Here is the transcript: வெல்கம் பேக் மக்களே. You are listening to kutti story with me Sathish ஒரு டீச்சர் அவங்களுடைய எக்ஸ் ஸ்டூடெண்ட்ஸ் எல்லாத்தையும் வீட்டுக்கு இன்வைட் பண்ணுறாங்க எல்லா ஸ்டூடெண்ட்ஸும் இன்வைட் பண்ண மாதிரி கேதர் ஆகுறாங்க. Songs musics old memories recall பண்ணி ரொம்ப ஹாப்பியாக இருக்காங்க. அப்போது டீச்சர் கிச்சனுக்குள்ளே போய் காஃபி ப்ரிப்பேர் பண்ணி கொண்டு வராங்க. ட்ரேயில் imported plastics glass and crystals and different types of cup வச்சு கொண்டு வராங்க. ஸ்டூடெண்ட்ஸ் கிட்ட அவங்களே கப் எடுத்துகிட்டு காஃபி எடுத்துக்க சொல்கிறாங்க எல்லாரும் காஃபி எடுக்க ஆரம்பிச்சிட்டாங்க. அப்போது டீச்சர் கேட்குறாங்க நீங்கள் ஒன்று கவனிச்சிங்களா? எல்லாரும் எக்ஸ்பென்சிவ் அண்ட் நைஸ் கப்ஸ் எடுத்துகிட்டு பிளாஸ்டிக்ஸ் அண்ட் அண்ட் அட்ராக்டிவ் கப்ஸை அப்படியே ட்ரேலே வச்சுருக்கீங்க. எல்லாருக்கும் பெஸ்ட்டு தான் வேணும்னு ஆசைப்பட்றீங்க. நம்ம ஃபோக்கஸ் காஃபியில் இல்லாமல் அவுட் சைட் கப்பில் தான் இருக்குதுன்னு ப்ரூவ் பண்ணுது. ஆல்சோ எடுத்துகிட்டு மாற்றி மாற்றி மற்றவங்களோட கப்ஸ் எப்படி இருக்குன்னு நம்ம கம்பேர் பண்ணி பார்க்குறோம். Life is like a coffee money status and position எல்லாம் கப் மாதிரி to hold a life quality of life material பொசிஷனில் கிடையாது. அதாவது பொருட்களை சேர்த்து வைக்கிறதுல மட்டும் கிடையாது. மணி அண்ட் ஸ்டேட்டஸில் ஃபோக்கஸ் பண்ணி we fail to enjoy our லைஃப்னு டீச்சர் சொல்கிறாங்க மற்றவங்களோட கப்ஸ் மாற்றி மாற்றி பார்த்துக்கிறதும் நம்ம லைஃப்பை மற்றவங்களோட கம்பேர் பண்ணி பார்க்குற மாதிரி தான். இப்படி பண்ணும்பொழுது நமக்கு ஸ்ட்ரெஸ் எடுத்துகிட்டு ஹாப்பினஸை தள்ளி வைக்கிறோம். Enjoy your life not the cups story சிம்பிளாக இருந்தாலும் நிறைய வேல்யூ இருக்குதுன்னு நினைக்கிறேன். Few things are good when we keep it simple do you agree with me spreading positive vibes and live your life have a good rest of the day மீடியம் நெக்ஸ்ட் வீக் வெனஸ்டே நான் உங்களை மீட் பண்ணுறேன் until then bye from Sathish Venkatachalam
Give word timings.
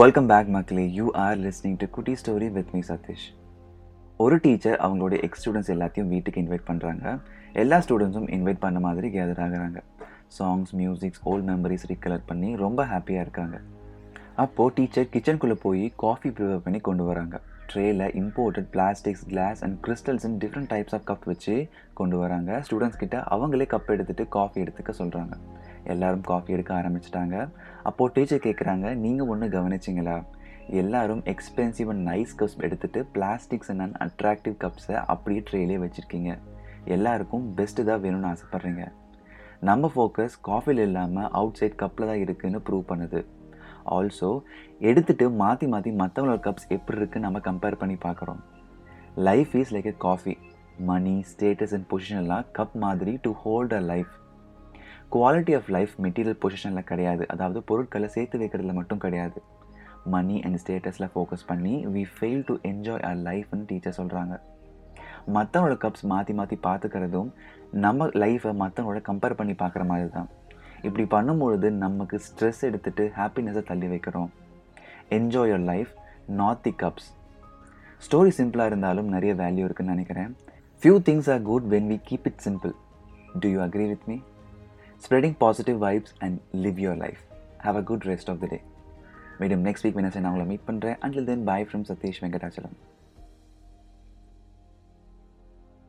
வெல்கம் 0.00 0.28
பேக் 0.30 0.48
மக்களே. 0.54 0.84
You 0.94 1.04
are 1.24 1.36
listening 1.38 1.76
to 1.78 1.86
kutti 1.96 2.12
story 2.20 2.46
with 2.52 2.70
me 2.72 2.80
Sathish 2.88 3.26
ஒரு 4.16 4.36
டீச்சர் 4.44 4.78
அவங்களுடைய 4.86 5.18
எக்ஸ் 5.26 5.42
ஸ்டூடெண்ட்ஸ் 5.42 5.70
எல்லாத்தையும் 5.74 6.08
வீட்டுக்கு 6.12 6.40
இன்வைட் 6.40 6.64
பண்ணுறாங்க 6.70 7.04
எல்லா 7.52 7.76
ஸ்டூடெண்ட்ஸும் 7.84 8.26
இன்வைட் 8.36 8.60
பண்ண 8.64 8.80
மாதிரி 8.86 9.08
கேதர் 9.16 9.42
ஆகுறாங்க. 9.44 9.80
Songs 10.38 10.72
musics 10.80 11.22
old 11.22 11.46
memories 11.50 11.86
recall 11.90 12.26
பண்ணி 12.26 12.50
ரொம்ப 12.64 12.86
ஹாப்பியாக 12.92 13.24
இருக்காங்க. 13.26 13.60
அப்போது 14.44 14.74
டீச்சர் 14.74 15.10
கிச்சனுக்குள்ளே 15.12 15.58
போய் 15.66 15.84
காஃபி 16.04 16.28
ப்ரிப்பேர் 16.28 16.64
பண்ணி 16.66 16.80
கொண்டு 16.88 17.04
வராங்க. 17.10 17.40
ட்ரேயில் 17.72 18.04
imported 18.22 18.68
plastics 18.74 19.24
glass 19.32 19.62
and 19.66 19.78
crystals 19.86 20.26
and 20.30 20.38
different 20.44 20.70
types 20.74 20.96
of 20.98 21.06
cup 21.12 21.28
வச்சு 21.32 21.56
கொண்டு 22.00 22.18
வராங்க. 22.24 22.62
ஸ்டூடெண்ட்ஸ் 22.66 23.02
கிட்ட 23.04 23.18
அவங்களே 23.36 23.68
கப் 23.74 23.92
எடுத்துகிட்டு 23.96 24.26
காஃபி 24.38 24.62
எடுத்துக்க 24.64 24.94
சொல்கிறாங்க 25.02 25.36
எல்லாரும் 25.92 26.24
காஃபி 26.30 26.54
எடுக்க 26.56 26.72
ஆரம்பிச்சிட்டாங்க. 26.80 27.36
அப்போது 27.88 28.12
டீச்சர் 28.14 28.44
கேட்குறாங்க 28.46 28.86
நீங்கள் 29.04 29.30
ஒன்று 29.32 29.46
கவனிச்சிங்களா? 29.56 30.16
எல்லாரும் 30.82 31.22
எக்ஸ்பென்சிவ் 31.32 31.90
அண்ட் 31.92 32.04
நைஸ் 32.10 32.34
கப்ஸ் 32.40 32.58
எடுத்துகிட்டு 32.66 33.00
பிளாஸ்டிக்ஸ் 33.14 33.70
அண்ட் 33.72 33.82
அண்ட் 33.84 33.96
அட்ராக்டிவ் 34.06 34.56
கப்ஸை 34.64 34.96
அப்படியே 35.14 35.40
ட்ரேலே 35.48 35.78
வச்சுருக்கீங்க. 35.84 36.32
எல்லாருக்கும் 36.96 37.44
பெஸ்ட்டு 37.58 37.86
தான் 37.90 38.02
வேணும்னு 38.04 38.30
ஆசைப்பட்றீங்க. 38.32 38.84
நம்ம 39.68 39.90
ஃபோக்கஸ் 39.94 40.34
காஃபியில் 40.48 40.82
இல்லாமல் 40.88 41.28
அவுட் 41.40 41.58
சைட் 41.60 41.80
கப்பில் 41.82 42.10
தான் 42.10 42.22
இருக்குதுன்னு 42.24 42.60
ப்ரூவ் 42.66 42.88
பண்ணுது. 42.90 43.20
ஆல்சோ 43.96 44.30
எடுத்துகிட்டு 44.88 45.26
மாற்றி 45.42 45.66
மாற்றி 45.74 45.90
மற்றவங்களோட 46.00 46.40
கப்ஸ் 46.48 46.68
எப்படி 46.76 46.98
இருக்குன்னு 47.00 47.26
நம்ம 47.28 47.40
கம்பேர் 47.48 47.80
பண்ணி 47.82 47.96
பார்க்குறோம். 48.04 48.42
Life 49.28 49.52
is 49.60 49.72
like 49.76 49.88
a 49.92 49.96
coffee 50.06 50.34
money 50.90 51.16
status 51.30 51.74
and 51.76 51.88
position 51.90 52.20
எல்லாம் 52.22 52.46
கப் 52.58 52.76
மாதிரி 52.84 53.12
to 53.24 53.32
hold 53.42 53.74
a 53.78 53.82
life 53.92 54.12
quality 55.12 55.54
of 55.58 55.68
life 55.76 55.92
material 56.04 56.40
பொசிஷனில் 56.44 56.88
கிடையாது. 56.90 57.24
அதாவது 57.34 57.60
பொருட்களை 57.68 58.08
சேர்த்து 58.14 58.40
வைக்கிறதுல 58.42 58.74
மட்டும் 58.78 59.02
கிடையாது. 59.04 59.38
மணி 60.14 60.36
அண்ட் 60.46 60.58
ஸ்டேட்டஸில் 60.62 61.10
ஃபோக்கஸ் 61.12 61.46
பண்ணி 61.50 61.74
we 61.94 62.02
fail 62.14 62.42
to 62.48 62.54
enjoy 62.70 63.04
our 63.10 63.20
லைஃப்னு 63.28 63.66
டீச்சர் 63.70 63.98
சொல்கிறாங்க 64.00 64.34
மற்றவங்களோட 65.36 65.76
கப்ஸ் 65.84 66.06
மாற்றி 66.10 66.32
மாற்றி 66.38 66.56
பார்த்துக்கிறதும் 66.66 67.28
நம்ம 67.84 68.06
லைஃப்பை 68.22 68.52
மற்றவங்களோட 68.62 69.00
கம்பேர் 69.10 69.36
பண்ணி 69.38 69.54
பார்க்குற 69.62 69.84
மாதிரி 69.90 70.08
தான். 70.16 70.28
இப்படி 70.86 71.04
பண்ணும்பொழுது 71.14 71.68
நமக்கு 71.84 72.16
ஸ்ட்ரெஸ் 72.26 72.60
எடுத்துகிட்டு 72.68 73.04
ஹாப்பினஸை 73.20 73.62
தள்ளி 73.70 73.86
வைக்கிறோம். 73.92 74.30
Enjoy 75.18 75.50
your 75.52 75.64
life 75.70 75.92
not 76.40 76.62
the 76.66 76.72
cups 76.82 77.08
story 78.06 78.32
சிம்பிளாக 78.38 78.70
இருந்தாலும் 78.72 79.08
நிறைய 79.14 79.32
வேல்யூ 79.40 79.64
இருக்குதுன்னு 79.68 79.94
நினைக்கிறேன். 79.96 80.30
Few 80.82 80.96
things 81.08 81.30
are 81.34 81.42
good 81.50 81.68
when 81.74 81.88
we 81.92 81.98
keep 82.10 82.26
it 82.30 82.42
simple 82.46 82.74
do 83.42 83.48
you 83.54 83.60
agree 83.66 83.86
with 83.92 84.06
me 84.10 84.16
spreading 85.01 85.35
positive 85.37 85.77
vibes 85.83 86.13
and 86.19 86.37
live 86.57 86.79
your 86.85 86.97
life 86.97 87.21
have 87.65 87.77
a 87.77 87.83
good 87.83 88.05
rest 88.09 88.29
of 88.29 88.39
the 88.39 88.47
day 88.47 88.59
மீடியம் 89.39 89.65
நெக்ஸ்ட் 89.67 89.85
வீக் 89.85 89.99
வெனஸ்டே 89.99 90.21
நான் 90.21 90.31
உங்களை 90.33 90.47
மீட் 90.49 90.65
பண்ணுறேன் 90.67 90.97
until 90.99 91.25
then 91.25 91.43
bye 91.43 91.67
from 91.69 91.85
Sathish 91.89 92.21
Venkatachalam 92.23 92.75